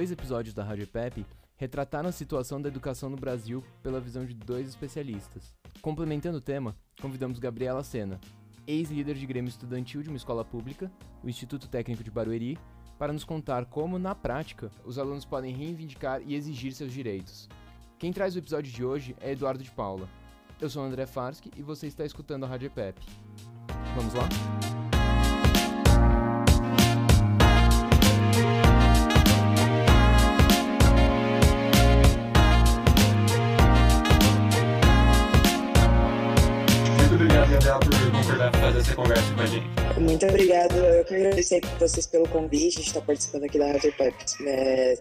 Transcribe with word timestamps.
dois 0.00 0.10
episódios 0.10 0.54
da 0.54 0.64
Rádio 0.64 0.86
Pepe 0.86 1.26
retrataram 1.58 2.08
a 2.08 2.12
situação 2.12 2.58
da 2.58 2.70
educação 2.70 3.10
no 3.10 3.18
Brasil 3.18 3.62
pela 3.82 4.00
visão 4.00 4.24
de 4.24 4.32
dois 4.32 4.66
especialistas. 4.66 5.54
Complementando 5.82 6.38
o 6.38 6.40
tema, 6.40 6.74
convidamos 7.02 7.38
Gabriela 7.38 7.84
Sena, 7.84 8.18
ex-líder 8.66 9.14
de 9.14 9.26
Grêmio 9.26 9.50
Estudantil 9.50 10.02
de 10.02 10.08
uma 10.08 10.16
escola 10.16 10.42
pública, 10.42 10.90
o 11.22 11.28
Instituto 11.28 11.68
Técnico 11.68 12.02
de 12.02 12.10
Barueri, 12.10 12.58
para 12.98 13.12
nos 13.12 13.24
contar 13.24 13.66
como, 13.66 13.98
na 13.98 14.14
prática, 14.14 14.70
os 14.86 14.98
alunos 14.98 15.26
podem 15.26 15.54
reivindicar 15.54 16.22
e 16.24 16.34
exigir 16.34 16.72
seus 16.72 16.94
direitos. 16.94 17.46
Quem 17.98 18.10
traz 18.10 18.34
o 18.34 18.38
episódio 18.38 18.72
de 18.72 18.82
hoje 18.82 19.14
é 19.20 19.32
Eduardo 19.32 19.62
de 19.62 19.70
Paula. 19.70 20.08
Eu 20.58 20.70
sou 20.70 20.82
André 20.82 21.04
Farsky 21.04 21.50
e 21.58 21.62
você 21.62 21.88
está 21.88 22.06
escutando 22.06 22.44
a 22.44 22.48
Rádio 22.48 22.70
Pepe. 22.70 23.04
Vamos 23.94 24.14
lá? 24.14 24.79
Fazer 38.52 38.78
essa 38.78 38.94
conversa 38.94 39.34
com 39.34 39.40
a 39.40 39.46
gente. 39.46 40.00
Muito 40.00 40.26
obrigado. 40.26 40.76
Eu 40.76 41.04
quero 41.04 41.20
agradecer 41.20 41.60
a 41.64 41.78
vocês 41.78 42.06
pelo 42.06 42.28
convite 42.28 42.76
de 42.80 42.86
estar 42.86 43.00
participando 43.02 43.44
aqui 43.44 43.58
da 43.58 43.72
Pepe. 43.72 44.24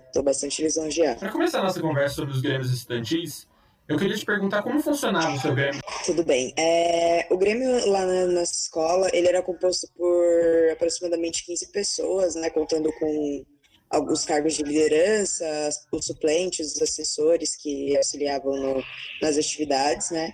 Estou 0.07 0.23
bastante 0.23 0.61
lisonjeado. 0.61 1.20
Para 1.20 1.31
começar 1.31 1.59
a 1.59 1.63
nossa 1.63 1.80
conversa 1.80 2.16
sobre 2.16 2.33
os 2.33 2.41
grêmios 2.41 2.73
estudantis, 2.73 3.47
eu 3.88 3.97
queria 3.97 4.16
te 4.16 4.25
perguntar 4.25 4.61
como 4.61 4.81
funcionava 4.81 5.36
o 5.36 5.39
seu 5.39 5.55
grêmio. 5.55 5.81
Tudo 6.05 6.23
bem. 6.23 6.53
É, 6.58 7.28
o 7.31 7.38
Grêmio 7.38 7.89
lá 7.89 8.05
na 8.05 8.25
nossa 8.28 8.53
escola, 8.53 9.09
ele 9.13 9.28
era 9.28 9.41
composto 9.41 9.88
por 9.95 10.72
aproximadamente 10.72 11.45
15 11.45 11.72
pessoas, 11.72 12.35
né, 12.35 12.50
contando 12.50 12.91
com 13.00 13.44
alguns 13.89 14.23
cargos 14.23 14.53
de 14.53 14.63
liderança, 14.63 15.45
os 15.91 16.05
suplentes, 16.05 16.75
os 16.75 16.81
assessores 16.81 17.55
que 17.55 17.97
auxiliavam 17.97 18.55
no, 18.55 18.83
nas 19.21 19.37
atividades, 19.37 20.11
né? 20.11 20.33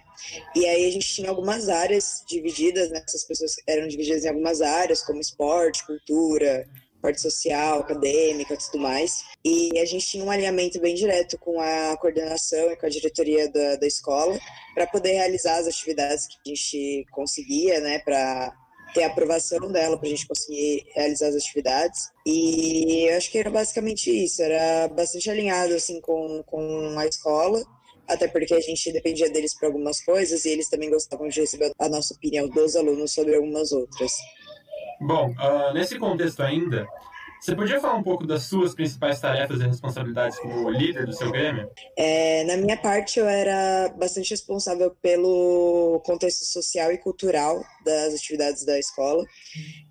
E 0.55 0.65
aí 0.65 0.87
a 0.87 0.91
gente 0.91 1.07
tinha 1.07 1.29
algumas 1.29 1.69
áreas 1.69 2.23
divididas, 2.27 2.89
né? 2.89 3.01
Essas 3.07 3.23
pessoas 3.23 3.55
eram 3.65 3.87
divididas 3.87 4.25
em 4.25 4.29
algumas 4.29 4.61
áreas, 4.61 5.01
como 5.03 5.21
esporte, 5.21 5.85
cultura, 5.85 6.67
parte 7.01 7.21
social, 7.21 7.79
acadêmica, 7.79 8.57
tudo 8.57 8.81
mais. 8.81 9.23
E 9.43 9.77
a 9.79 9.85
gente 9.85 10.07
tinha 10.07 10.23
um 10.23 10.31
alinhamento 10.31 10.79
bem 10.79 10.95
direto 10.95 11.37
com 11.37 11.61
a 11.61 11.95
coordenação 11.97 12.71
e 12.71 12.75
com 12.75 12.85
a 12.85 12.89
diretoria 12.89 13.47
da, 13.49 13.75
da 13.75 13.87
escola 13.87 14.37
para 14.73 14.87
poder 14.87 15.13
realizar 15.13 15.57
as 15.57 15.67
atividades 15.67 16.27
que 16.27 16.51
a 16.51 16.55
gente 16.55 17.05
conseguia, 17.11 17.79
né? 17.79 17.99
Para 17.99 18.51
ter 18.93 19.03
a 19.03 19.07
aprovação 19.07 19.71
dela 19.71 19.97
para 19.97 20.07
a 20.07 20.09
gente 20.09 20.27
conseguir 20.27 20.85
realizar 20.95 21.27
as 21.27 21.35
atividades. 21.35 22.09
E 22.25 23.09
eu 23.09 23.17
acho 23.17 23.31
que 23.31 23.37
era 23.37 23.49
basicamente 23.49 24.09
isso, 24.09 24.41
era 24.41 24.87
bastante 24.87 25.29
alinhado 25.29 25.73
assim 25.73 25.99
com, 26.01 26.43
com 26.45 26.97
a 26.97 27.05
escola, 27.05 27.63
até 28.07 28.27
porque 28.27 28.53
a 28.53 28.59
gente 28.61 28.91
dependia 28.91 29.29
deles 29.29 29.57
para 29.57 29.67
algumas 29.67 30.03
coisas 30.03 30.45
e 30.45 30.49
eles 30.49 30.69
também 30.69 30.89
gostavam 30.89 31.27
de 31.27 31.41
receber 31.41 31.71
a 31.79 31.89
nossa 31.89 32.13
opinião 32.13 32.47
dos 32.47 32.75
alunos 32.75 33.13
sobre 33.13 33.35
algumas 33.35 33.71
outras. 33.71 34.11
Bom, 35.01 35.31
uh, 35.31 35.73
nesse 35.73 35.99
contexto 35.99 36.41
ainda, 36.41 36.87
você 37.45 37.55
podia 37.55 37.79
falar 37.79 37.93
um 37.93 38.03
pouco 38.03 38.25
das 38.25 38.43
suas 38.43 38.73
principais 38.73 39.19
tarefas 39.19 39.59
e 39.59 39.67
responsabilidades 39.67 40.39
como 40.39 40.67
líder 40.71 41.05
do 41.05 41.13
seu 41.13 41.31
Grêmio? 41.31 41.69
É, 41.95 42.43
na 42.45 42.57
minha 42.57 42.75
parte, 42.75 43.19
eu 43.19 43.27
era 43.27 43.87
bastante 43.89 44.31
responsável 44.31 44.89
pelo 44.99 46.01
contexto 46.03 46.43
social 46.43 46.91
e 46.91 46.97
cultural 46.97 47.63
das 47.85 48.15
atividades 48.15 48.65
da 48.65 48.79
escola. 48.79 49.23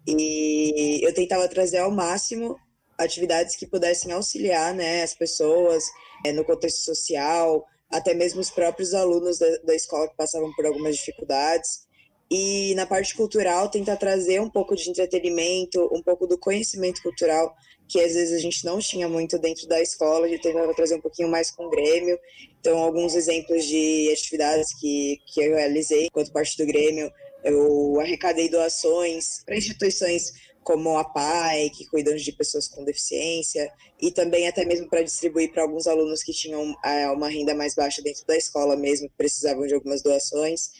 E 0.05 1.01
eu 1.07 1.15
tentava 1.15 1.47
trazer 1.47 1.79
ao 1.79 1.93
máximo 1.93 2.59
atividades 2.99 3.55
que 3.55 3.69
pudessem 3.69 4.11
auxiliar 4.11 4.75
né, 4.75 5.05
as 5.05 5.15
pessoas 5.15 5.85
é, 6.27 6.33
no 6.33 6.45
contexto 6.45 6.81
social, 6.81 7.65
até 7.89 8.15
mesmo 8.15 8.41
os 8.41 8.51
próprios 8.51 8.95
alunos 8.95 9.39
da, 9.39 9.47
da 9.59 9.75
escola 9.77 10.09
que 10.09 10.17
passavam 10.17 10.53
por 10.57 10.67
algumas 10.67 10.97
dificuldades. 10.97 11.84
E 12.31 12.75
na 12.75 12.87
parte 12.87 13.15
cultural, 13.15 13.69
tentar 13.69 13.97
trazer 13.97 14.41
um 14.41 14.49
pouco 14.49 14.75
de 14.75 14.89
entretenimento, 14.89 15.89
um 15.93 16.03
pouco 16.03 16.27
do 16.27 16.39
conhecimento 16.39 17.03
cultural, 17.03 17.55
que 17.87 18.01
às 18.01 18.15
vezes 18.15 18.33
a 18.37 18.41
gente 18.41 18.65
não 18.65 18.79
tinha 18.79 19.09
muito 19.09 19.39
dentro 19.39 19.67
da 19.69 19.81
escola, 19.81 20.29
de 20.29 20.39
tentar 20.39 20.67
trazer 20.75 20.97
um 20.97 21.01
pouquinho 21.01 21.29
mais 21.29 21.51
com 21.51 21.67
o 21.67 21.71
Grêmio. 21.71 22.19
Então, 22.59 22.79
alguns 22.79 23.15
exemplos 23.15 23.65
de 23.65 24.11
atividades 24.13 24.75
que, 24.81 25.19
que 25.27 25.43
eu 25.43 25.55
realizei 25.55 26.07
enquanto 26.07 26.33
parte 26.33 26.57
do 26.57 26.67
Grêmio, 26.67 27.13
eu 27.45 28.01
arrecadei 28.01 28.49
doações 28.49 29.45
para 29.45 29.57
instituições 29.57 30.33
como 30.65 30.97
a 30.97 31.05
PAI, 31.05 31.71
que 31.71 31.85
cuidam 31.87 32.17
de 32.17 32.33
pessoas 32.33 32.67
com 32.67 32.83
deficiência, 32.83 33.71
e 34.01 34.11
também 34.11 34.49
até 34.49 34.65
mesmo 34.65 34.89
para 34.89 35.03
distribuir 35.03 35.53
para 35.53 35.63
alguns 35.63 35.87
alunos 35.87 36.23
que 36.23 36.33
tinham 36.33 36.75
é, 36.83 37.07
uma 37.11 37.29
renda 37.29 37.55
mais 37.55 37.75
baixa 37.75 38.03
dentro 38.03 38.25
da 38.27 38.35
escola 38.35 38.75
mesmo, 38.75 39.09
que 39.09 39.15
precisavam 39.15 39.67
de 39.67 39.75
algumas 39.75 40.03
doações. 40.03 40.71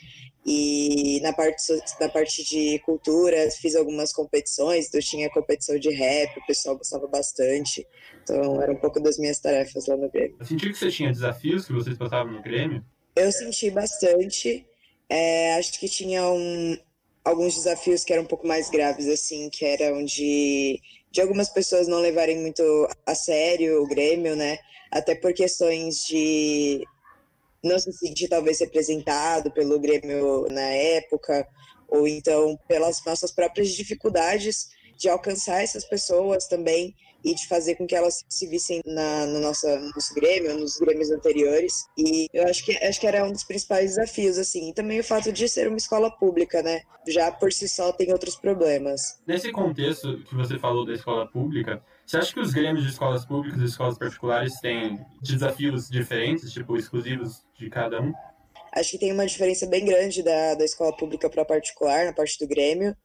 E 0.47 1.21
na 1.23 1.33
parte, 1.33 1.63
na 1.99 2.09
parte 2.09 2.45
de 2.45 2.79
cultura, 2.81 3.51
fiz 3.51 3.75
algumas 3.75 4.13
competições, 4.13 4.89
então 4.89 5.01
tinha 5.01 5.31
competição 5.31 5.79
de 5.79 5.91
rap, 5.91 6.39
o 6.39 6.47
pessoal 6.47 6.77
gostava 6.77 7.07
bastante. 7.07 7.87
Então, 8.23 8.61
era 8.61 8.71
um 8.71 8.77
pouco 8.77 9.01
das 9.01 9.19
minhas 9.19 9.39
tarefas 9.39 9.87
lá 9.87 9.97
no 9.97 10.11
Grêmio. 10.11 10.37
Eu 10.39 10.45
senti 10.45 10.69
que 10.71 10.79
você 10.79 10.91
tinha 10.91 11.11
desafios 11.11 11.67
que 11.67 11.73
vocês 11.73 11.97
passavam 11.97 12.33
no 12.33 12.43
Grêmio? 12.43 12.85
Eu 13.17 13.33
senti 13.33 13.71
bastante. 13.71 14.67
É, 15.09 15.55
acho 15.55 15.79
que 15.79 15.89
tinha 15.89 16.29
um, 16.29 16.77
alguns 17.25 17.55
desafios 17.55 18.05
que 18.05 18.13
eram 18.13 18.25
um 18.25 18.27
pouco 18.27 18.47
mais 18.47 18.69
graves, 18.69 19.09
assim, 19.09 19.49
que 19.49 19.65
eram 19.65 20.05
de, 20.05 20.79
de 21.11 21.21
algumas 21.23 21.49
pessoas 21.49 21.89
não 21.89 22.01
levarem 22.01 22.39
muito 22.39 22.63
a 23.07 23.15
sério 23.15 23.83
o 23.83 23.89
Grêmio, 23.89 24.37
né? 24.37 24.59
Até 24.91 25.15
por 25.15 25.33
questões 25.33 26.05
de 26.05 26.85
não 27.65 27.79
se 27.79 27.93
sentir 27.93 28.29
talvez 28.29 28.61
representado 28.61 29.51
pelo 29.51 29.81
Grêmio 29.81 30.47
na 30.51 30.61
época, 30.61 31.47
ou 31.89 32.07
então 32.07 32.59
pelas 32.69 33.05
nossas 33.05 33.33
próprias 33.33 33.71
dificuldades 33.71 34.69
de 34.97 35.09
alcançar 35.09 35.63
essas 35.63 35.85
pessoas 35.85 36.47
também 36.47 36.95
e 37.25 37.35
de 37.35 37.49
fazer 37.49 37.77
com 37.77 37.87
que 37.87 37.95
elas 37.95 38.23
se 38.29 38.47
vissem 38.47 38.83
na, 38.85 39.27
no 39.27 39.41
nosso 39.41 39.67
Grêmio, 40.15 40.59
nos 40.59 40.77
Grêmios 40.77 41.11
anteriores. 41.11 41.87
E 41.97 42.29
eu 42.35 42.45
acho 42.45 42.63
que, 42.65 42.77
acho 42.77 43.01
que 43.01 43.07
era 43.07 43.25
um 43.25 43.33
dos 43.33 43.45
principais 43.45 43.95
desafios, 43.95 44.37
assim. 44.37 44.69
E 44.69 44.75
também 44.75 45.01
o 45.01 45.05
fato 45.05 45.33
de 45.33 45.49
ser 45.49 45.67
uma 45.67 45.79
escola 45.79 46.11
pública, 46.11 46.63
né? 46.63 46.83
Já 47.09 47.33
por 47.33 47.51
si 47.51 47.67
só 47.67 47.93
tem 47.93 48.13
outros 48.13 48.37
problemas. 48.37 49.19
Nesse 49.27 49.51
contexto 49.51 50.19
que 50.29 50.35
você 50.35 50.59
falou 50.59 50.85
da 50.85 50.93
escola 50.93 51.27
pública, 51.27 51.83
você 52.07 52.19
acha 52.19 52.33
que 52.33 52.41
os 52.41 52.53
grêmios 52.53 52.85
de 52.85 52.91
escolas 52.91 53.25
públicas 53.25 53.61
e 53.61 53.65
escolas 53.65 53.99
particulares 53.99 54.61
têm 54.61 55.05
desafios 55.23 55.89
diferentes, 55.89 56.53
tipo, 56.53 56.77
exclusivos 56.77 57.43
de 57.59 57.69
cada 57.71 58.01
um? 58.01 58.13
Acho 58.73 58.91
que 58.93 58.99
tem 58.99 59.13
uma 59.13 59.27
diferença 59.27 59.67
bem 59.67 59.85
grande 59.85 60.23
da, 60.23 60.55
da 60.55 60.65
escola 60.65 60.97
pública 60.97 61.31
para 61.31 61.43
a 61.43 61.47
particular, 61.47 62.07
na 62.07 62.13
parte 62.13 62.39
do 62.39 62.49
Grêmio 62.49 62.97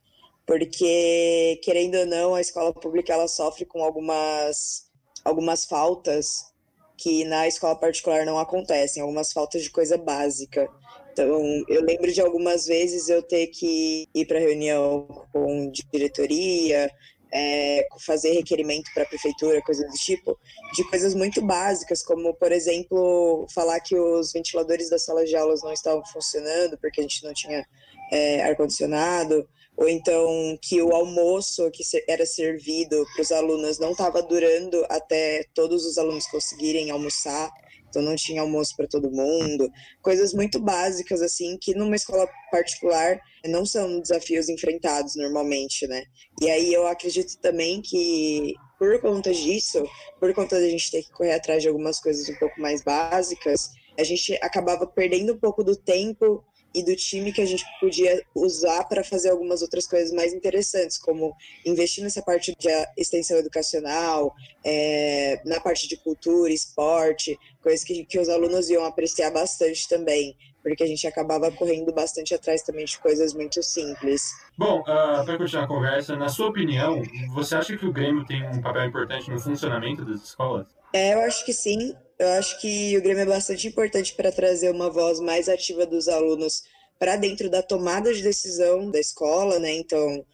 porque 0.50 1.60
querendo 1.62 1.94
ou 1.94 2.06
não 2.08 2.34
a 2.34 2.42
escola 2.42 2.74
pública 2.74 3.14
ela 3.14 3.28
sofre 3.28 3.66
com 3.66 3.84
algumas 3.84 4.90
algumas 5.24 5.64
faltas 5.64 6.52
que 6.98 7.24
na 7.24 7.48
escola 7.48 7.76
particular 7.76 8.26
não 8.26 8.40
acontecem, 8.40 9.04
algumas 9.04 9.31
faltas 9.31 9.62
de 9.62 9.70
coisa 9.70 9.96
básica. 9.96 10.68
Então, 11.14 11.64
eu 11.68 11.84
lembro 11.84 12.12
de 12.12 12.20
algumas 12.20 12.66
vezes 12.66 13.10
eu 13.10 13.22
ter 13.22 13.48
que 13.48 14.08
ir 14.14 14.26
para 14.26 14.40
reunião 14.40 15.08
com 15.31 15.72
diretoria, 15.92 16.92
é, 17.31 17.88
fazer 18.06 18.31
requerimento 18.34 18.90
para 18.94 19.03
a 19.03 19.07
prefeitura, 19.07 19.62
coisas 19.62 19.89
do 19.89 19.98
tipo, 19.98 20.38
de 20.74 20.83
coisas 20.89 21.13
muito 21.13 21.42
básicas, 21.42 22.04
como, 22.04 22.33
por 22.33 22.51
exemplo, 22.51 23.48
falar 23.54 23.80
que 23.80 23.98
os 23.98 24.31
ventiladores 24.31 24.89
das 24.89 25.04
salas 25.04 25.30
de 25.30 25.36
aulas 25.36 25.62
não 25.63 25.71
estavam 25.71 26.04
funcionando 26.06 26.77
porque 26.80 27.00
a 27.00 27.04
gente 27.04 27.24
não 27.24 27.33
tinha 27.33 27.65
é, 28.12 28.42
ar-condicionado, 28.44 29.48
ou 29.77 29.88
então 29.88 30.57
que 30.62 30.81
o 30.81 30.94
almoço 30.94 31.69
que 31.71 31.83
era 32.07 32.25
servido 32.25 33.06
para 33.13 33.21
os 33.21 33.31
alunos 33.31 33.80
não 33.80 33.92
estava 33.92 34.21
durando 34.21 34.86
até 34.89 35.45
todos 35.54 35.86
os 35.86 35.98
alunos 35.98 36.27
conseguirem 36.27 36.92
almoçar, 36.92 37.50
então 37.89 38.01
não 38.01 38.15
tinha 38.15 38.41
almoço 38.41 38.75
para 38.75 38.88
todo 38.88 39.12
mundo, 39.12 39.69
coisas 40.01 40.33
muito 40.33 40.59
básicas 40.59 41.21
assim 41.21 41.57
que 41.59 41.74
numa 41.74 41.95
escola 41.95 42.27
particular 42.51 43.19
não 43.45 43.65
são 43.65 44.00
desafios 44.00 44.50
enfrentados 44.50 45.15
normalmente, 45.15 45.88
né? 45.88 46.03
E 46.41 46.50
aí 46.50 46.74
eu 46.74 46.88
acredito 46.88 47.38
também 47.41 47.81
que 47.81 48.53
por 48.77 49.00
conta 49.01 49.33
disso, 49.33 49.83
por 50.19 50.33
conta 50.33 50.59
da 50.59 50.69
gente 50.69 50.89
ter 50.89 51.03
que 51.03 51.12
correr 51.12 51.33
atrás 51.33 51.62
de 51.62 51.68
algumas 51.68 52.00
coisas 52.00 52.30
um 52.30 52.36
pouco 52.39 52.59
mais 52.62 52.81
básicas, 52.81 53.71
a 53.97 54.03
gente 54.03 54.33
acabava 54.42 54.88
perdendo 54.88 55.33
um 55.33 55.38
pouco 55.38 55.63
do 55.63 55.75
tempo 55.75 56.44
e 56.74 56.83
do 56.83 56.95
time 56.95 57.33
que 57.33 57.42
a 57.42 57.45
gente 57.45 57.66
podia 57.80 58.24
usar 58.36 58.83
para 58.86 59.04
fazer 59.04 59.30
algumas 59.30 59.62
outras 59.62 59.88
coisas 59.88 60.12
mais 60.12 60.33
interessantes, 60.33 60.98
como 60.98 61.36
investir 61.66 62.04
nessa 62.04 62.21
parte 62.21 62.54
de 62.57 62.69
extensão 62.98 63.38
educacional, 63.38 64.33
é, 64.63 65.42
na 65.45 65.60
parte 65.60 65.88
de 65.88 65.98
cultura, 65.98 66.51
esporte, 66.51 67.38
coisas 67.62 67.83
que, 67.83 68.06
que 68.06 68.19
os 68.19 68.30
alunos 68.30 68.69
iam 68.69 68.86
apreciar 68.86 69.31
bastante 69.31 69.88
também. 69.88 70.36
porque 70.62 70.83
a 70.83 70.88
gente 70.88 71.07
acabava 71.07 71.50
correndo 71.51 71.92
bastante 71.94 72.36
atrás 72.36 72.62
também 72.62 72.86
de 72.86 73.00
coisas 73.00 73.33
muito 73.33 73.63
simples. 73.63 74.30
Bom, 74.57 74.81
uh, 74.81 75.25
para 75.25 75.38
continuar 75.38 75.63
a 75.63 75.68
conversa, 75.68 76.18
na 76.18 76.27
sua 76.27 76.48
opinião, 76.48 77.01
você 77.33 77.56
acha 77.56 77.77
que 77.77 77.86
o 77.86 77.94
Grêmio 77.94 78.25
tem 78.25 78.45
um 78.45 78.62
papel 78.62 78.86
importante 78.86 79.31
no 79.31 79.39
funcionamento 79.39 80.04
das 80.04 80.21
escolas? 80.21 80.68
É, 80.94 81.13
eu 81.13 81.21
acho 81.21 81.45
que 81.45 81.54
sim. 81.54 81.95
Eu 82.19 82.27
acho 82.31 82.60
que 82.60 82.98
o 82.98 83.01
Grêmio 83.01 83.24
é 83.24 83.25
bastante 83.25 83.66
importante 83.66 84.13
para 84.13 84.30
trazer 84.30 84.69
uma 84.69 84.89
voz 84.89 85.21
mais 85.21 85.48
ativa 85.48 85.86
dos 85.86 86.10
alunos 86.10 86.63
para 87.00 87.16
dentro 87.16 87.50
da 87.50 87.63
tomada 87.63 88.13
de 88.13 88.21
decisão 88.21 88.92
da 88.92 89.00
escola, 89.00 89.57
né? 89.57 89.71
Então, 89.71 90.25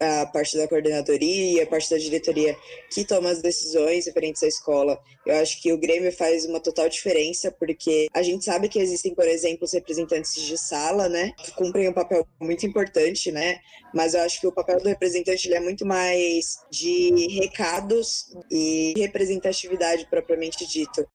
a 0.00 0.26
parte 0.26 0.56
da 0.56 0.66
coordenadoria, 0.66 1.62
a 1.62 1.66
parte 1.66 1.90
da 1.90 1.96
diretoria 1.96 2.56
que 2.92 3.04
toma 3.04 3.30
as 3.30 3.40
decisões 3.40 4.06
referentes 4.06 4.42
à 4.42 4.48
escola. 4.48 4.98
Eu 5.24 5.36
acho 5.36 5.62
que 5.62 5.72
o 5.72 5.78
Grêmio 5.78 6.10
faz 6.12 6.44
uma 6.44 6.58
total 6.58 6.88
diferença, 6.88 7.52
porque 7.52 8.08
a 8.12 8.22
gente 8.22 8.44
sabe 8.44 8.68
que 8.68 8.80
existem, 8.80 9.14
por 9.14 9.26
exemplo, 9.26 9.64
os 9.64 9.72
representantes 9.72 10.34
de 10.34 10.58
sala, 10.58 11.08
né, 11.08 11.32
que 11.38 11.52
cumprem 11.52 11.88
um 11.88 11.92
papel 11.92 12.26
muito 12.40 12.66
importante, 12.66 13.30
né, 13.30 13.60
mas 13.94 14.14
eu 14.14 14.22
acho 14.22 14.40
que 14.40 14.46
o 14.46 14.52
papel 14.52 14.80
do 14.80 14.88
representante 14.88 15.52
é 15.52 15.60
muito 15.60 15.86
mais 15.86 16.58
de 16.70 17.28
recados 17.40 18.26
e 18.50 18.94
representatividade 18.96 20.06
propriamente 20.08 20.66
dito. 20.66 21.06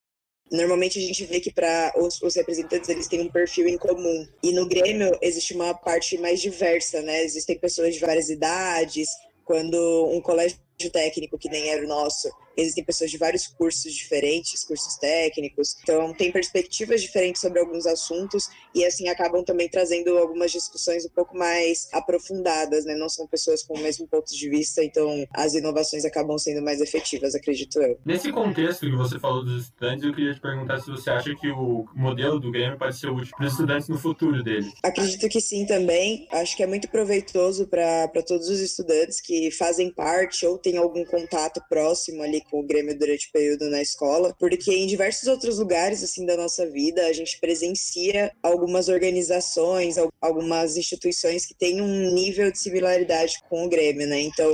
Normalmente 0.54 1.00
a 1.00 1.02
gente 1.02 1.26
vê 1.26 1.40
que 1.40 1.52
para 1.52 1.92
os, 1.98 2.22
os, 2.22 2.36
representantes 2.36 2.88
eles 2.88 3.08
têm 3.08 3.22
um 3.22 3.28
perfil 3.28 3.68
em 3.68 3.76
comum. 3.76 4.28
E 4.44 4.52
no 4.52 4.68
Grêmio 4.68 5.18
existe 5.20 5.56
uma 5.56 5.74
parte 5.74 6.16
mais 6.20 6.40
diversa, 6.40 7.02
né? 7.02 7.24
Existem 7.24 7.58
pessoas 7.58 7.96
de 7.96 8.00
várias 8.00 8.30
idades. 8.30 9.10
Quando 9.44 9.76
um 10.14 10.22
colégio 10.22 10.56
técnico 10.92 11.40
que 11.40 11.50
nem 11.50 11.70
era 11.70 11.84
o 11.84 11.88
nosso. 11.88 12.30
Existem 12.56 12.84
pessoas 12.84 13.10
de 13.12 13.18
vários 13.18 13.48
cursos 13.48 13.94
diferentes, 13.94 14.64
cursos 14.64 14.96
técnicos, 14.98 15.76
então 15.82 16.14
tem 16.14 16.32
perspectivas 16.32 17.02
diferentes 17.02 17.42
sobre 17.42 17.60
alguns 17.60 17.86
assuntos 17.86 18.50
e 18.76 18.86
assim 18.86 19.08
acabam 19.10 19.44
também 19.44 19.68
trazendo 19.68 20.18
algumas 20.18 20.52
discussões 20.52 21.06
um 21.06 21.10
pouco 21.10 21.38
mais 21.38 21.88
aprofundadas, 21.92 22.86
né? 22.86 22.96
Não 22.96 23.10
são 23.10 23.28
pessoas 23.28 23.64
com 23.64 23.78
o 23.78 23.82
mesmo 23.82 24.08
ponto 24.08 24.36
de 24.36 24.50
vista, 24.50 24.84
então 24.84 25.26
as 25.34 25.54
inovações 25.54 26.06
acabam 26.06 26.38
sendo 26.38 26.64
mais 26.64 26.80
efetivas, 26.80 27.36
acredito 27.36 27.82
eu. 27.82 27.98
Nesse 28.06 28.32
contexto 28.32 28.82
que 28.82 28.96
você 28.96 29.20
falou 29.20 29.44
dos 29.44 29.64
estudantes, 29.64 30.04
eu 30.04 30.14
queria 30.14 30.34
te 30.34 30.40
perguntar 30.40 30.80
se 30.80 30.92
você 30.92 31.10
acha 31.10 31.36
que 31.36 31.50
o 31.50 31.86
modelo 31.96 32.40
do 32.40 32.52
Grêmio 32.52 32.78
pode 32.78 32.96
ser 32.98 33.10
útil 33.10 33.34
para 33.36 33.46
os 33.48 33.52
estudantes 33.54 33.90
no 33.90 33.98
futuro 33.98 34.44
dele. 34.44 34.72
Acredito 34.84 35.28
que 35.28 35.42
sim 35.42 35.66
também. 35.66 36.28
Acho 36.32 36.56
que 36.56 36.64
é 36.64 36.68
muito 36.68 36.88
proveitoso 36.90 37.68
para 37.68 38.08
todos 38.26 38.48
os 38.50 38.60
estudantes 38.60 39.20
que 39.20 39.50
fazem 39.52 39.92
parte 39.92 40.46
ou 40.46 40.58
têm 40.58 40.78
algum 40.78 41.04
contato 41.06 41.62
próximo 41.68 42.22
ali 42.22 42.43
com 42.50 42.60
o 42.60 42.64
Grêmio 42.64 42.98
durante 42.98 43.28
o 43.28 43.32
período 43.32 43.70
na 43.70 43.82
escola, 43.82 44.36
porque 44.40 44.72
em 44.72 44.88
diversos 44.88 45.28
outros 45.28 45.60
lugares 45.60 46.04
assim 46.04 46.26
da 46.26 46.38
nossa 46.38 46.70
vida 46.70 47.06
a 47.06 47.14
gente 47.14 47.40
presencia 47.40 48.32
algumas 48.42 48.88
organizações, 48.90 49.96
algumas 50.22 50.78
instituições 50.78 51.46
que 51.46 51.56
têm 51.56 51.82
um 51.82 52.14
nível 52.14 52.52
de 52.52 52.60
similaridade 52.60 53.40
com 53.50 53.66
o 53.66 53.70
Grêmio, 53.70 54.08
né? 54.08 54.22
Então, 54.22 54.52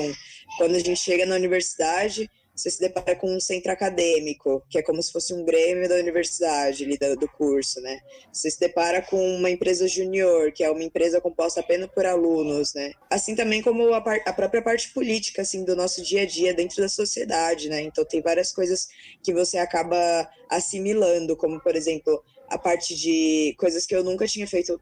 quando 0.57 0.75
a 0.75 0.79
gente 0.79 0.99
chega 0.99 1.25
na 1.25 1.35
universidade, 1.35 2.29
você 2.59 2.69
se 2.69 2.79
depara 2.79 3.15
com 3.15 3.33
um 3.33 3.39
centro 3.39 3.71
acadêmico, 3.71 4.61
que 4.69 4.77
é 4.77 4.81
como 4.81 5.01
se 5.01 5.11
fosse 5.11 5.33
um 5.33 5.45
grêmio 5.45 5.87
da 5.87 5.95
universidade, 5.95 6.83
ali, 6.83 6.97
do, 6.97 7.15
do 7.15 7.27
curso, 7.27 7.79
né? 7.81 7.99
Você 8.31 8.51
se 8.51 8.59
depara 8.59 9.01
com 9.01 9.35
uma 9.35 9.49
empresa 9.49 9.87
junior, 9.87 10.51
que 10.51 10.63
é 10.63 10.69
uma 10.69 10.83
empresa 10.83 11.21
composta 11.21 11.61
apenas 11.61 11.89
por 11.89 12.05
alunos, 12.05 12.73
né? 12.73 12.91
Assim 13.09 13.35
também 13.35 13.61
como 13.61 13.93
a, 13.93 14.01
par, 14.01 14.19
a 14.25 14.33
própria 14.33 14.61
parte 14.61 14.91
política, 14.93 15.41
assim, 15.41 15.63
do 15.63 15.75
nosso 15.75 16.01
dia 16.03 16.23
a 16.23 16.25
dia 16.25 16.53
dentro 16.53 16.81
da 16.81 16.89
sociedade, 16.89 17.69
né? 17.69 17.81
Então 17.81 18.03
tem 18.03 18.21
várias 18.21 18.51
coisas 18.51 18.89
que 19.23 19.33
você 19.33 19.57
acaba 19.57 20.29
assimilando, 20.49 21.37
como, 21.37 21.61
por 21.61 21.75
exemplo, 21.75 22.23
a 22.49 22.57
parte 22.57 22.95
de 22.95 23.55
coisas 23.57 23.85
que 23.85 23.95
eu 23.95 24.03
nunca 24.03 24.27
tinha 24.27 24.47
feito 24.47 24.79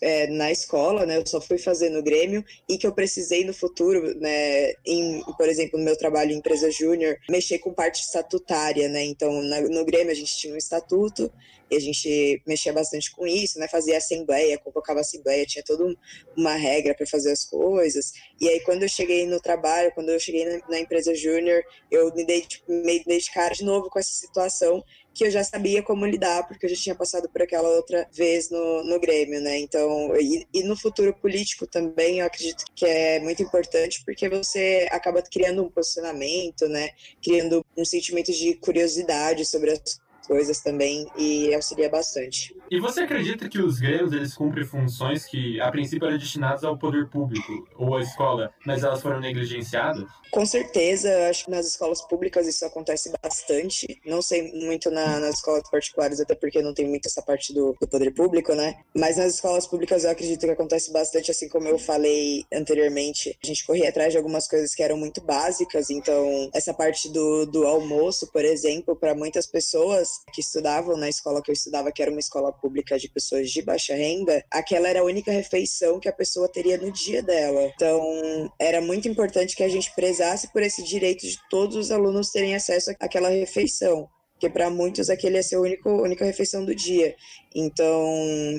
é, 0.00 0.26
na 0.28 0.50
escola, 0.50 1.06
né? 1.06 1.16
Eu 1.16 1.26
só 1.26 1.40
fui 1.40 1.58
fazer 1.58 1.90
no 1.90 2.02
Grêmio 2.02 2.44
e 2.68 2.78
que 2.78 2.86
eu 2.86 2.92
precisei 2.92 3.44
no 3.44 3.54
futuro, 3.54 4.18
né? 4.18 4.72
Em, 4.84 5.22
por 5.36 5.48
exemplo, 5.48 5.78
no 5.78 5.84
meu 5.84 5.96
trabalho 5.96 6.32
em 6.32 6.38
empresa 6.38 6.70
júnior, 6.70 7.18
mexer 7.28 7.58
com 7.58 7.72
parte 7.72 8.02
estatutária, 8.02 8.88
né? 8.88 9.04
Então, 9.04 9.42
na, 9.42 9.60
no 9.60 9.84
Grêmio 9.84 10.12
a 10.12 10.16
gente 10.16 10.36
tinha 10.36 10.54
um 10.54 10.56
estatuto 10.56 11.32
e 11.70 11.76
a 11.76 11.80
gente 11.80 12.42
mexia 12.46 12.72
bastante 12.72 13.10
com 13.12 13.26
isso, 13.26 13.58
né? 13.58 13.66
Fazia 13.68 13.98
assembleia, 13.98 14.58
convocava 14.58 15.00
assembleia, 15.00 15.44
tinha 15.44 15.64
toda 15.64 15.96
uma 16.36 16.54
regra 16.54 16.94
para 16.94 17.06
fazer 17.06 17.32
as 17.32 17.44
coisas. 17.44 18.12
E 18.40 18.48
aí, 18.48 18.60
quando 18.60 18.82
eu 18.82 18.88
cheguei 18.88 19.26
no 19.26 19.40
trabalho, 19.40 19.92
quando 19.92 20.10
eu 20.10 20.20
cheguei 20.20 20.44
na, 20.44 20.68
na 20.68 20.80
empresa 20.80 21.14
júnior, 21.14 21.62
eu 21.90 22.14
me 22.14 22.24
dei, 22.24 22.42
tipo, 22.42 22.70
me 22.70 23.02
dei 23.04 23.18
de 23.18 23.30
cara 23.30 23.54
de 23.54 23.64
novo 23.64 23.90
com 23.90 23.98
essa 23.98 24.12
situação 24.12 24.84
que 25.16 25.24
eu 25.24 25.30
já 25.30 25.42
sabia 25.42 25.82
como 25.82 26.04
lidar, 26.04 26.46
porque 26.46 26.66
eu 26.66 26.70
já 26.70 26.76
tinha 26.76 26.94
passado 26.94 27.26
por 27.26 27.40
aquela 27.40 27.68
outra 27.70 28.06
vez 28.12 28.50
no, 28.50 28.84
no 28.84 29.00
Grêmio, 29.00 29.40
né? 29.40 29.58
Então, 29.58 30.14
e, 30.14 30.46
e 30.52 30.62
no 30.62 30.76
futuro 30.76 31.14
político 31.14 31.66
também, 31.66 32.18
eu 32.18 32.26
acredito 32.26 32.66
que 32.74 32.84
é 32.84 33.18
muito 33.20 33.42
importante, 33.42 34.02
porque 34.04 34.28
você 34.28 34.86
acaba 34.90 35.22
criando 35.22 35.64
um 35.64 35.70
posicionamento, 35.70 36.68
né? 36.68 36.90
Criando 37.22 37.64
um 37.74 37.84
sentimento 37.84 38.30
de 38.30 38.54
curiosidade 38.56 39.46
sobre 39.46 39.70
as 39.70 39.98
coisas 40.26 40.60
também 40.60 41.06
e 41.16 41.54
auxilia 41.54 41.88
bastante. 41.88 42.54
E 42.70 42.80
você 42.80 43.00
acredita 43.00 43.48
que 43.48 43.60
os 43.60 43.78
grêmios 43.78 44.12
eles 44.12 44.34
cumprem 44.34 44.64
funções 44.64 45.24
que 45.24 45.60
a 45.60 45.70
princípio 45.70 46.06
eram 46.06 46.18
destinadas 46.18 46.64
ao 46.64 46.76
poder 46.76 47.08
público 47.08 47.66
ou 47.76 47.96
à 47.96 48.00
escola, 48.00 48.52
mas 48.66 48.82
elas 48.82 49.00
foram 49.00 49.20
negligenciadas? 49.20 50.04
Com 50.30 50.44
certeza, 50.44 51.28
acho 51.30 51.44
que 51.44 51.50
nas 51.50 51.66
escolas 51.66 52.02
públicas 52.02 52.46
isso 52.46 52.64
acontece 52.64 53.10
bastante. 53.22 54.00
Não 54.04 54.20
sei 54.20 54.52
muito 54.66 54.90
na, 54.90 55.20
nas 55.20 55.36
escolas 55.36 55.68
particulares, 55.70 56.20
até 56.20 56.34
porque 56.34 56.60
não 56.60 56.74
tem 56.74 56.86
muito 56.86 57.06
essa 57.06 57.22
parte 57.22 57.54
do, 57.54 57.74
do, 57.80 57.88
poder 57.88 58.12
público, 58.12 58.54
né? 58.54 58.76
Mas 58.94 59.16
nas 59.16 59.34
escolas 59.34 59.66
públicas 59.66 60.04
eu 60.04 60.10
acredito 60.10 60.40
que 60.40 60.50
acontece 60.50 60.92
bastante, 60.92 61.30
assim 61.30 61.48
como 61.48 61.68
eu 61.68 61.78
falei 61.78 62.44
anteriormente. 62.52 63.38
A 63.42 63.46
gente 63.46 63.64
corria 63.64 63.88
atrás 63.88 64.12
de 64.12 64.18
algumas 64.18 64.48
coisas 64.48 64.74
que 64.74 64.82
eram 64.82 64.96
muito 64.96 65.20
básicas, 65.20 65.90
então 65.90 66.50
essa 66.52 66.74
parte 66.74 67.08
do, 67.10 67.46
do 67.46 67.66
almoço, 67.66 68.30
por 68.32 68.44
exemplo, 68.44 68.96
para 68.96 69.14
muitas 69.14 69.46
pessoas 69.46 70.15
que 70.32 70.40
estudavam 70.40 70.96
na 70.96 71.08
escola 71.08 71.42
que 71.42 71.50
eu 71.50 71.54
estudava, 71.54 71.92
que 71.92 72.02
era 72.02 72.10
uma 72.10 72.20
escola 72.20 72.52
pública 72.52 72.98
de 72.98 73.08
pessoas 73.08 73.50
de 73.50 73.62
baixa 73.62 73.94
renda, 73.94 74.44
aquela 74.50 74.88
era 74.88 75.00
a 75.00 75.04
única 75.04 75.30
refeição 75.30 76.00
que 76.00 76.08
a 76.08 76.12
pessoa 76.12 76.48
teria 76.48 76.76
no 76.78 76.90
dia 76.90 77.22
dela. 77.22 77.70
Então, 77.74 78.52
era 78.58 78.80
muito 78.80 79.08
importante 79.08 79.56
que 79.56 79.62
a 79.62 79.68
gente 79.68 79.94
prezasse 79.94 80.52
por 80.52 80.62
esse 80.62 80.82
direito 80.82 81.26
de 81.26 81.38
todos 81.48 81.76
os 81.76 81.90
alunos 81.90 82.30
terem 82.30 82.54
acesso 82.54 82.94
àquela 83.00 83.28
refeição 83.28 84.08
porque 84.36 84.50
para 84.50 84.68
muitos 84.68 85.08
aquele 85.08 85.36
ia 85.36 85.42
ser 85.42 85.56
a 85.56 85.60
única, 85.60 86.24
refeição 86.24 86.64
do 86.64 86.74
dia. 86.74 87.16
Então, 87.54 88.14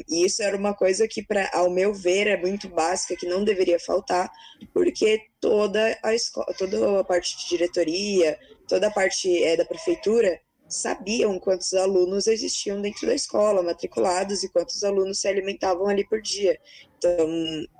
isso 0.09 0.41
era 0.41 0.57
uma 0.57 0.73
coisa 0.73 1.07
que, 1.07 1.23
pra, 1.23 1.49
ao 1.53 1.69
meu 1.69 1.93
ver, 1.93 2.25
é 2.25 2.35
muito 2.35 2.67
básica, 2.67 3.15
que 3.15 3.27
não 3.27 3.43
deveria 3.43 3.79
faltar, 3.79 4.29
porque 4.73 5.21
toda 5.39 5.97
a 6.03 6.15
escola, 6.15 6.47
toda 6.57 6.99
a 6.99 7.03
parte 7.03 7.37
de 7.37 7.49
diretoria, 7.49 8.39
toda 8.67 8.87
a 8.87 8.91
parte 8.91 9.43
é, 9.43 9.55
da 9.55 9.65
prefeitura 9.65 10.39
sabiam 10.69 11.39
quantos 11.39 11.73
alunos 11.73 12.27
existiam 12.27 12.81
dentro 12.81 13.07
da 13.07 13.15
escola, 13.15 13.63
matriculados, 13.63 14.43
e 14.43 14.49
quantos 14.49 14.83
alunos 14.83 15.19
se 15.19 15.27
alimentavam 15.27 15.87
ali 15.87 16.07
por 16.07 16.21
dia. 16.21 16.59
Então, 16.97 17.27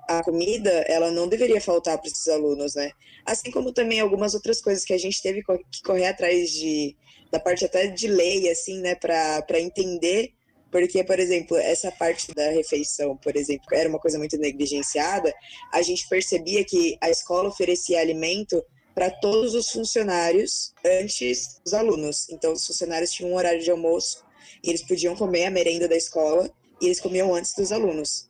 a 0.08 0.24
comida, 0.24 0.72
ela 0.88 1.12
não 1.12 1.27
deveria 1.27 1.60
faltar 1.60 1.98
para 1.98 2.08
esses 2.08 2.27
alunos, 2.27 2.75
né? 2.75 2.91
Assim 3.25 3.51
como 3.51 3.74
também 3.74 4.00
algumas 4.00 4.34
outras 4.34 4.62
coisas 4.62 4.86
que 4.86 4.94
a 4.94 4.98
gente 4.98 5.22
teve 5.22 5.44
que 5.72 5.82
correr 5.84 6.08
atrás 6.08 6.51
de, 6.51 6.96
da 7.32 7.39
parte 7.39 7.65
até 7.65 7.88
de 7.88 8.08
lei, 8.08 8.50
assim, 8.50 8.79
né, 8.79 8.96
para 8.96 9.60
entender 9.60 10.34
porque, 10.72 11.03
por 11.03 11.20
exemplo, 11.20 11.58
essa 11.58 11.91
parte 11.91 12.34
da 12.34 12.50
refeição, 12.50 13.15
por 13.17 13.36
exemplo, 13.36 13.65
era 13.72 13.88
uma 13.88 14.00
coisa 14.00 14.17
muito 14.17 14.38
negligenciada, 14.38 15.34
a 15.74 15.82
gente 15.82 16.08
percebia 16.10 16.63
que 16.63 16.98
a 17.01 17.10
escola 17.10 17.50
oferecia 17.50 18.00
alimento 18.00 18.62
para 18.98 19.12
todos 19.12 19.54
os 19.54 19.70
funcionários 19.70 20.74
antes 20.84 21.62
dos 21.63 21.75
alunos. 21.75 22.27
Então, 22.32 22.54
os 22.54 22.66
funcionários 22.66 23.12
tinham 23.12 23.32
um 23.32 23.36
horário 23.36 23.62
de 23.62 23.70
almoço 23.70 24.25
e 24.63 24.70
eles 24.70 24.82
podiam 24.82 25.16
comer 25.16 25.46
a 25.46 25.51
merenda 25.51 25.88
da 25.88 25.96
escola 25.96 26.50
e 26.82 26.88
eles 26.88 27.00
comiam 27.00 27.36
antes 27.36 27.54
dos 27.54 27.72
alunos. 27.72 28.27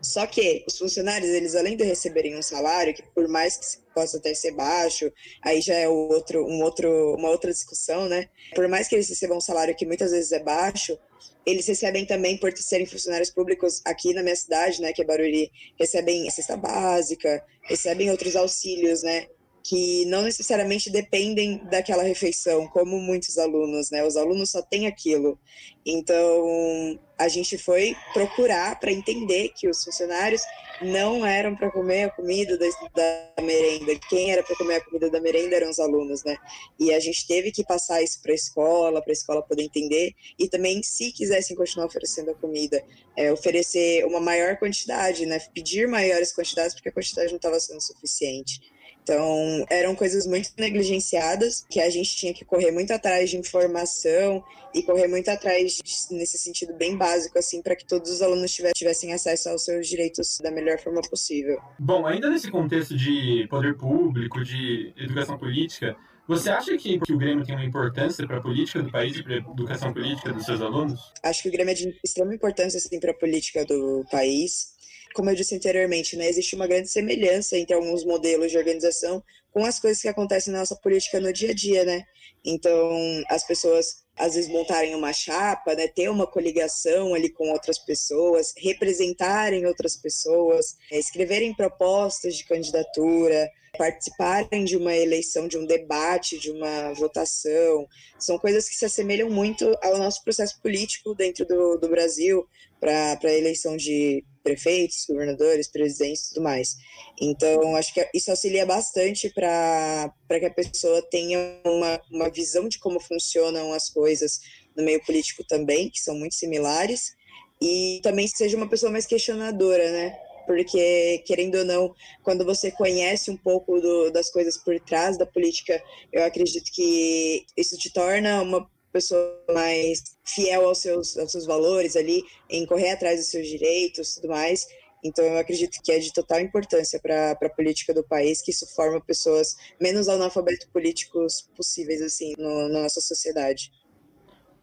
Só 0.00 0.26
que 0.26 0.64
os 0.66 0.78
funcionários, 0.78 1.28
eles 1.28 1.54
além 1.54 1.76
de 1.76 1.84
receberem 1.84 2.38
um 2.38 2.40
salário, 2.40 2.94
que 2.94 3.02
por 3.02 3.28
mais 3.28 3.58
que 3.58 3.66
possa 3.94 4.16
até 4.16 4.32
ser 4.32 4.52
baixo, 4.52 5.12
aí 5.42 5.60
já 5.60 5.74
é 5.74 5.86
outro, 5.86 6.42
um 6.42 6.62
outro, 6.62 7.14
uma 7.14 7.28
outra 7.28 7.52
discussão, 7.52 8.08
né? 8.08 8.30
Por 8.54 8.66
mais 8.66 8.88
que 8.88 8.94
eles 8.94 9.10
recebam 9.10 9.36
um 9.36 9.42
salário 9.42 9.76
que 9.76 9.84
muitas 9.84 10.12
vezes 10.12 10.32
é 10.32 10.42
baixo, 10.42 10.98
eles 11.44 11.66
recebem 11.66 12.06
também, 12.06 12.38
por 12.38 12.56
serem 12.56 12.86
funcionários 12.86 13.28
públicos 13.28 13.82
aqui 13.84 14.14
na 14.14 14.22
minha 14.22 14.36
cidade, 14.36 14.80
né, 14.80 14.90
que 14.90 15.02
é 15.02 15.04
Barueri, 15.04 15.50
recebem 15.78 16.30
cesta 16.30 16.56
básica, 16.56 17.44
recebem 17.64 18.10
outros 18.10 18.36
auxílios, 18.36 19.02
né? 19.02 19.26
Que 19.68 20.06
não 20.06 20.22
necessariamente 20.22 20.88
dependem 20.88 21.58
daquela 21.66 22.02
refeição, 22.02 22.66
como 22.68 22.98
muitos 22.98 23.36
alunos, 23.36 23.90
né? 23.90 24.02
Os 24.02 24.16
alunos 24.16 24.50
só 24.50 24.62
têm 24.62 24.86
aquilo. 24.86 25.38
Então, 25.84 26.98
a 27.18 27.28
gente 27.28 27.58
foi 27.58 27.94
procurar 28.14 28.80
para 28.80 28.90
entender 28.90 29.50
que 29.54 29.68
os 29.68 29.84
funcionários 29.84 30.40
não 30.80 31.26
eram 31.26 31.54
para 31.54 31.70
comer 31.70 32.04
a 32.04 32.10
comida 32.10 32.56
da, 32.56 32.66
da 32.94 33.42
merenda. 33.42 33.94
Quem 34.08 34.32
era 34.32 34.42
para 34.42 34.56
comer 34.56 34.76
a 34.76 34.84
comida 34.86 35.10
da 35.10 35.20
merenda 35.20 35.56
eram 35.56 35.68
os 35.68 35.78
alunos, 35.78 36.24
né? 36.24 36.38
E 36.80 36.90
a 36.94 36.98
gente 36.98 37.26
teve 37.26 37.52
que 37.52 37.62
passar 37.62 38.02
isso 38.02 38.22
para 38.22 38.32
a 38.32 38.36
escola, 38.36 39.02
para 39.02 39.12
a 39.12 39.12
escola 39.12 39.42
poder 39.42 39.64
entender. 39.64 40.14
E 40.38 40.48
também, 40.48 40.82
se 40.82 41.12
quisessem 41.12 41.54
continuar 41.54 41.88
oferecendo 41.88 42.30
a 42.30 42.34
comida, 42.34 42.82
é, 43.14 43.30
oferecer 43.30 44.06
uma 44.06 44.20
maior 44.20 44.56
quantidade, 44.56 45.26
né? 45.26 45.38
Pedir 45.52 45.86
maiores 45.86 46.32
quantidades, 46.32 46.74
porque 46.74 46.88
a 46.88 46.92
quantidade 46.92 47.28
não 47.28 47.36
estava 47.36 47.60
sendo 47.60 47.82
suficiente. 47.82 48.77
Então, 49.08 49.64
eram 49.70 49.94
coisas 49.94 50.26
muito 50.26 50.50
negligenciadas, 50.58 51.64
que 51.70 51.80
a 51.80 51.88
gente 51.88 52.14
tinha 52.14 52.34
que 52.34 52.44
correr 52.44 52.70
muito 52.70 52.92
atrás 52.92 53.30
de 53.30 53.38
informação 53.38 54.44
e 54.74 54.82
correr 54.82 55.08
muito 55.08 55.30
atrás 55.30 55.78
nesse 56.10 56.36
sentido 56.36 56.74
bem 56.74 56.94
básico, 56.94 57.38
assim, 57.38 57.62
para 57.62 57.74
que 57.74 57.86
todos 57.86 58.10
os 58.10 58.20
alunos 58.20 58.54
tivessem 58.74 59.14
acesso 59.14 59.48
aos 59.48 59.64
seus 59.64 59.88
direitos 59.88 60.36
da 60.42 60.50
melhor 60.50 60.78
forma 60.78 61.00
possível. 61.00 61.58
Bom, 61.78 62.06
ainda 62.06 62.28
nesse 62.28 62.50
contexto 62.50 62.94
de 62.94 63.46
poder 63.48 63.78
público, 63.78 64.44
de 64.44 64.92
educação 64.94 65.38
política, 65.38 65.96
você 66.26 66.50
acha 66.50 66.76
que, 66.76 67.00
que 67.00 67.12
o 67.14 67.16
Grêmio 67.16 67.46
tem 67.46 67.54
uma 67.54 67.64
importância 67.64 68.26
para 68.26 68.36
a 68.36 68.42
política 68.42 68.82
do 68.82 68.90
país 68.90 69.16
e 69.16 69.22
para 69.22 69.36
a 69.36 69.38
educação 69.38 69.90
política 69.90 70.34
dos 70.34 70.44
seus 70.44 70.60
alunos? 70.60 71.00
Acho 71.22 71.42
que 71.42 71.48
o 71.48 71.52
Grêmio 71.52 71.72
é 71.72 71.74
de 71.74 71.98
extrema 72.04 72.34
importância 72.34 72.76
assim, 72.76 73.00
para 73.00 73.12
a 73.12 73.14
política 73.14 73.64
do 73.64 74.04
país 74.10 74.76
como 75.14 75.30
eu 75.30 75.34
disse 75.34 75.54
anteriormente, 75.54 76.16
né, 76.16 76.28
existe 76.28 76.54
uma 76.54 76.66
grande 76.66 76.88
semelhança 76.88 77.56
entre 77.56 77.74
alguns 77.74 78.04
modelos 78.04 78.50
de 78.50 78.58
organização 78.58 79.22
com 79.50 79.64
as 79.64 79.80
coisas 79.80 80.00
que 80.00 80.08
acontecem 80.08 80.52
na 80.52 80.60
nossa 80.60 80.76
política 80.76 81.20
no 81.20 81.32
dia 81.32 81.50
a 81.50 81.54
dia, 81.54 81.84
né? 81.84 82.04
Então, 82.44 83.22
as 83.28 83.46
pessoas 83.46 84.06
às 84.16 84.34
vezes 84.34 84.50
montarem 84.50 84.94
uma 84.94 85.12
chapa, 85.12 85.74
né, 85.74 85.86
ter 85.86 86.08
uma 86.08 86.26
coligação 86.26 87.14
ali 87.14 87.30
com 87.30 87.50
outras 87.50 87.78
pessoas, 87.78 88.52
representarem 88.56 89.64
outras 89.64 89.96
pessoas, 89.96 90.76
escreverem 90.90 91.54
propostas 91.54 92.36
de 92.36 92.44
candidatura, 92.44 93.48
participarem 93.78 94.64
de 94.64 94.76
uma 94.76 94.94
eleição, 94.94 95.46
de 95.48 95.56
um 95.56 95.64
debate, 95.64 96.38
de 96.38 96.50
uma 96.50 96.92
votação, 96.92 97.86
são 98.18 98.36
coisas 98.38 98.68
que 98.68 98.74
se 98.74 98.84
assemelham 98.84 99.30
muito 99.30 99.64
ao 99.82 99.96
nosso 99.96 100.22
processo 100.24 100.60
político 100.60 101.14
dentro 101.14 101.46
do, 101.46 101.78
do 101.78 101.88
Brasil 101.88 102.44
para 102.80 103.18
a 103.22 103.32
eleição 103.32 103.76
de 103.76 104.24
prefeitos, 104.42 105.04
governadores, 105.08 105.70
presidentes 105.70 106.26
e 106.26 106.28
tudo 106.30 106.42
mais. 106.42 106.76
Então, 107.20 107.76
acho 107.76 107.94
que 107.94 108.08
isso 108.12 108.30
auxilia 108.30 108.66
bastante 108.66 109.30
para 109.30 110.12
que 110.28 110.46
a 110.46 110.54
pessoa 110.54 111.00
tenha 111.10 111.38
uma, 111.64 112.00
uma 112.10 112.30
visão 112.30 112.68
de 112.68 112.78
como 112.78 113.00
funcionam 113.00 113.72
as 113.72 113.88
coisas 113.88 114.40
no 114.76 114.84
meio 114.84 115.02
político 115.04 115.44
também, 115.44 115.90
que 115.90 116.00
são 116.00 116.14
muito 116.14 116.34
similares, 116.34 117.16
e 117.60 118.00
também 118.02 118.28
seja 118.28 118.56
uma 118.56 118.68
pessoa 118.68 118.92
mais 118.92 119.06
questionadora, 119.06 119.90
né? 119.90 120.27
Porque, 120.48 121.22
querendo 121.26 121.58
ou 121.58 121.64
não, 121.66 121.94
quando 122.22 122.42
você 122.42 122.70
conhece 122.70 123.30
um 123.30 123.36
pouco 123.36 123.78
do, 123.82 124.10
das 124.10 124.30
coisas 124.30 124.56
por 124.56 124.80
trás 124.80 125.18
da 125.18 125.26
política, 125.26 125.78
eu 126.10 126.24
acredito 126.24 126.72
que 126.72 127.44
isso 127.54 127.76
te 127.76 127.92
torna 127.92 128.40
uma 128.40 128.66
pessoa 128.90 129.44
mais 129.52 130.02
fiel 130.24 130.64
aos 130.64 130.78
seus, 130.78 131.18
aos 131.18 131.32
seus 131.32 131.44
valores 131.44 131.96
ali, 131.96 132.24
em 132.48 132.64
correr 132.64 132.92
atrás 132.92 133.20
dos 133.20 133.28
seus 133.28 133.46
direitos 133.46 134.12
e 134.12 134.22
tudo 134.22 134.30
mais. 134.30 134.66
Então, 135.04 135.22
eu 135.22 135.36
acredito 135.36 135.82
que 135.84 135.92
é 135.92 135.98
de 135.98 136.14
total 136.14 136.40
importância 136.40 136.98
para 136.98 137.32
a 137.32 137.50
política 137.50 137.92
do 137.92 138.02
país 138.02 138.40
que 138.40 138.50
isso 138.50 138.66
forma 138.74 139.04
pessoas 139.04 139.54
menos 139.78 140.08
analfabetos 140.08 140.66
políticos 140.72 141.46
possíveis, 141.54 142.00
assim, 142.00 142.32
no, 142.38 142.70
na 142.70 142.84
nossa 142.84 143.02
sociedade. 143.02 143.70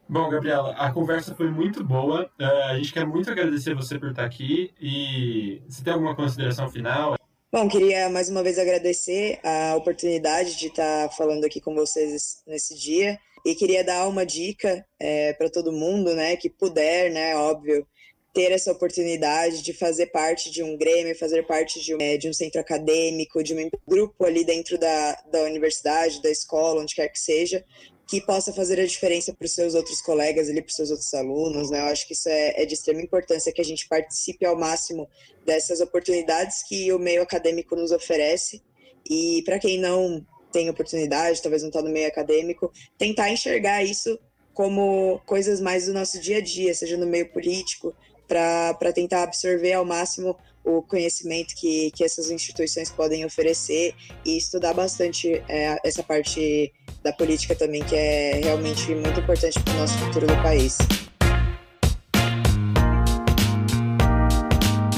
Bom, 0.07 0.29
Gabriela, 0.29 0.71
a 0.77 0.91
conversa 0.91 1.33
foi 1.33 1.49
muito 1.49 1.83
boa. 1.83 2.29
Uh, 2.39 2.43
a 2.69 2.77
gente 2.77 2.93
quer 2.93 3.05
muito 3.05 3.29
agradecer 3.29 3.73
você 3.73 3.97
por 3.97 4.11
estar 4.11 4.23
aqui. 4.23 4.71
E 4.79 5.61
você 5.67 5.83
tem 5.83 5.93
alguma 5.93 6.15
consideração 6.15 6.69
final? 6.69 7.17
Bom, 7.51 7.67
queria 7.67 8.09
mais 8.09 8.29
uma 8.29 8.43
vez 8.43 8.59
agradecer 8.59 9.39
a 9.43 9.75
oportunidade 9.75 10.57
de 10.57 10.67
estar 10.67 11.09
falando 11.11 11.45
aqui 11.45 11.59
com 11.59 11.73
vocês 11.73 12.43
nesse 12.45 12.77
dia. 12.77 13.17
E 13.45 13.55
queria 13.55 13.83
dar 13.83 14.07
uma 14.07 14.25
dica 14.25 14.85
é, 14.99 15.33
para 15.33 15.49
todo 15.49 15.71
mundo, 15.71 16.13
né, 16.13 16.35
que 16.35 16.49
puder, 16.49 17.11
né, 17.11 17.35
óbvio, 17.35 17.87
ter 18.33 18.51
essa 18.51 18.71
oportunidade 18.71 19.61
de 19.61 19.71
fazer 19.71 20.07
parte 20.07 20.51
de 20.51 20.61
um 20.61 20.75
grêmio, 20.75 21.17
fazer 21.17 21.43
parte 21.43 21.81
de 21.81 21.95
um, 21.95 21.97
é, 22.01 22.17
de 22.17 22.27
um 22.27 22.33
centro 22.33 22.59
acadêmico, 22.59 23.41
de 23.41 23.53
um 23.53 23.69
grupo 23.87 24.25
ali 24.25 24.43
dentro 24.43 24.77
da, 24.77 25.13
da 25.31 25.43
universidade, 25.43 26.21
da 26.21 26.29
escola, 26.29 26.81
onde 26.81 26.95
quer 26.95 27.07
que 27.07 27.19
seja, 27.19 27.63
que 28.07 28.21
possa 28.21 28.53
fazer 28.53 28.79
a 28.79 28.85
diferença 28.85 29.33
para 29.33 29.45
os 29.45 29.53
seus 29.53 29.73
outros 29.73 30.01
colegas 30.01 30.49
ali, 30.49 30.61
para 30.61 30.69
os 30.69 30.75
seus 30.75 30.91
outros 30.91 31.13
alunos, 31.13 31.71
né? 31.71 31.79
Eu 31.79 31.85
acho 31.85 32.07
que 32.07 32.13
isso 32.13 32.29
é, 32.29 32.61
é 32.61 32.65
de 32.65 32.73
extrema 32.73 33.01
importância 33.01 33.51
que 33.51 33.61
a 33.61 33.65
gente 33.65 33.87
participe 33.87 34.45
ao 34.45 34.55
máximo 34.55 35.09
dessas 35.43 35.81
oportunidades 35.81 36.63
que 36.67 36.91
o 36.93 36.99
meio 36.99 37.23
acadêmico 37.23 37.75
nos 37.75 37.91
oferece. 37.91 38.61
E 39.09 39.41
para 39.43 39.59
quem 39.59 39.79
não 39.79 40.25
tem 40.51 40.69
oportunidade, 40.69 41.41
talvez 41.41 41.63
não 41.63 41.69
está 41.69 41.81
no 41.81 41.89
meio 41.89 42.07
acadêmico, 42.07 42.71
tentar 42.97 43.29
enxergar 43.29 43.83
isso 43.83 44.17
como 44.53 45.19
coisas 45.25 45.59
mais 45.59 45.85
do 45.87 45.93
nosso 45.93 46.19
dia 46.19 46.37
a 46.37 46.41
dia, 46.41 46.73
seja 46.73 46.95
no 46.95 47.05
meio 47.05 47.29
político, 47.29 47.93
para 48.27 48.93
tentar 48.93 49.23
absorver 49.23 49.73
ao 49.73 49.83
máximo 49.83 50.35
o 50.63 50.81
conhecimento 50.81 51.53
que, 51.55 51.91
que 51.91 52.03
essas 52.03 52.31
instituições 52.31 52.89
podem 52.89 53.25
oferecer 53.25 53.93
e 54.25 54.37
estudar 54.37 54.73
bastante 54.73 55.43
é, 55.47 55.77
essa 55.83 56.01
parte 56.01 56.73
da 57.05 57.13
política 57.13 57.55
também, 57.55 57.83
que 57.83 57.95
é 57.95 58.41
realmente 58.43 58.93
muito 58.95 59.19
importante 59.19 59.59
para 59.59 59.73
o 59.75 59.77
nosso 59.77 59.95
futuro 59.99 60.25
do 60.25 60.35
país. 60.41 60.75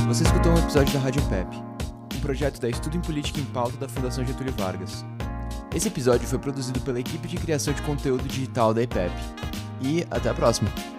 Você 0.07 0.23
escutou 0.23 0.53
um 0.53 0.57
episódio 0.57 0.93
da 0.93 0.99
Rádio 1.01 1.21
PEP, 1.23 1.57
um 2.15 2.21
projeto 2.21 2.61
da 2.61 2.69
Estudo 2.69 2.95
em 2.95 3.01
Política 3.01 3.41
em 3.41 3.45
Pauta 3.45 3.75
da 3.75 3.89
Fundação 3.89 4.25
Getúlio 4.25 4.53
Vargas. 4.57 5.03
Esse 5.75 5.89
episódio 5.89 6.25
foi 6.25 6.39
produzido 6.39 6.79
pela 6.79 6.97
equipe 6.97 7.27
de 7.27 7.35
criação 7.35 7.73
de 7.73 7.81
conteúdo 7.81 8.23
digital 8.23 8.73
da 8.73 8.81
IPEP. 8.81 9.13
E 9.81 10.07
até 10.09 10.29
a 10.29 10.33
próxima! 10.33 10.96